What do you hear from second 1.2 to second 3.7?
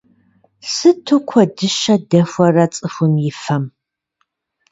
куэдыщэ дэхуэрэ цӏыхум и фэм…